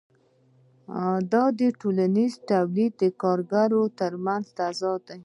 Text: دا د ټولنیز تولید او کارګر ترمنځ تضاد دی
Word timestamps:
دا 1.31 1.43
د 1.59 1.61
ټولنیز 1.81 2.33
تولید 2.49 2.93
او 3.05 3.11
کارګر 3.23 3.71
ترمنځ 3.99 4.45
تضاد 4.57 4.99
دی 5.07 5.17